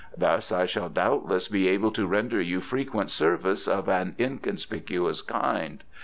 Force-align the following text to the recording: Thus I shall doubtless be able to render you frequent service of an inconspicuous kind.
Thus 0.17 0.51
I 0.51 0.65
shall 0.65 0.89
doubtless 0.89 1.47
be 1.47 1.67
able 1.67 1.91
to 1.91 2.07
render 2.07 2.41
you 2.41 2.59
frequent 2.59 3.11
service 3.11 3.67
of 3.67 3.87
an 3.87 4.15
inconspicuous 4.19 5.21
kind. 5.21 5.83